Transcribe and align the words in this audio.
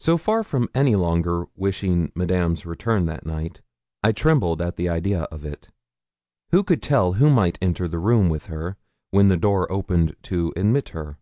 So 0.00 0.16
far 0.16 0.42
from 0.42 0.68
any 0.74 0.96
longer 0.96 1.44
wishing 1.54 2.10
Madame's 2.16 2.66
return 2.66 3.06
that 3.06 3.24
night, 3.24 3.62
I 4.02 4.10
trembled 4.10 4.60
at 4.60 4.74
the 4.74 4.88
idea 4.88 5.28
of 5.30 5.44
it. 5.44 5.70
Who 6.50 6.64
could 6.64 6.82
tell 6.82 7.12
who 7.12 7.30
might 7.30 7.60
enter 7.62 7.86
the 7.86 8.00
room 8.00 8.28
with 8.28 8.46
her 8.46 8.76
when 9.12 9.28
the 9.28 9.36
door 9.36 9.70
opened 9.70 10.16
to 10.24 10.52
admit 10.56 10.88
her? 10.88 11.18